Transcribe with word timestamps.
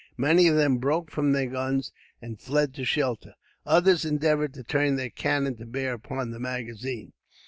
Many 0.17 0.47
of 0.47 0.55
them 0.55 0.79
broke 0.79 1.11
from 1.11 1.31
their 1.31 1.45
guns 1.45 1.91
and 2.23 2.39
fled 2.41 2.73
to 2.73 2.85
shelter, 2.85 3.35
others 3.67 4.03
endeavoured 4.03 4.55
to 4.55 4.63
turn 4.63 4.95
their 4.95 5.11
cannon 5.11 5.57
to 5.57 5.65
bear 5.67 5.93
upon 5.93 6.31
the 6.31 6.39
magazine. 6.39 7.13